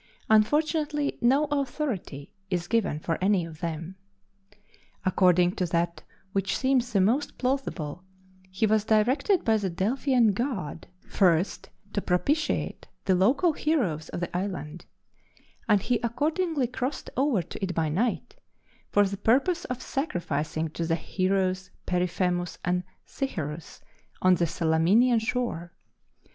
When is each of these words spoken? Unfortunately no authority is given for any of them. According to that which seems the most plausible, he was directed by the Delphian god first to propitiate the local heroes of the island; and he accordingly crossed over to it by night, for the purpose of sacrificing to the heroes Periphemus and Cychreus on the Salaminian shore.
Unfortunately 0.31 1.19
no 1.21 1.45
authority 1.51 2.33
is 2.49 2.67
given 2.67 2.97
for 2.99 3.19
any 3.23 3.45
of 3.45 3.59
them. 3.59 3.97
According 5.05 5.51
to 5.57 5.67
that 5.67 6.01
which 6.31 6.57
seems 6.57 6.91
the 6.91 6.99
most 6.99 7.37
plausible, 7.37 8.03
he 8.49 8.65
was 8.65 8.83
directed 8.83 9.45
by 9.45 9.57
the 9.57 9.69
Delphian 9.69 10.31
god 10.33 10.87
first 11.07 11.69
to 11.93 12.01
propitiate 12.01 12.87
the 13.05 13.13
local 13.13 13.53
heroes 13.53 14.09
of 14.09 14.21
the 14.21 14.35
island; 14.35 14.87
and 15.69 15.83
he 15.83 15.99
accordingly 16.01 16.65
crossed 16.65 17.11
over 17.15 17.43
to 17.43 17.63
it 17.63 17.75
by 17.75 17.87
night, 17.87 18.35
for 18.89 19.05
the 19.05 19.17
purpose 19.17 19.65
of 19.65 19.83
sacrificing 19.83 20.67
to 20.69 20.83
the 20.87 20.95
heroes 20.95 21.69
Periphemus 21.85 22.57
and 22.65 22.81
Cychreus 23.05 23.83
on 24.19 24.33
the 24.33 24.47
Salaminian 24.47 25.19
shore. 25.19 25.73